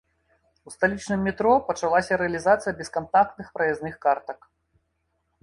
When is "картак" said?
4.09-4.51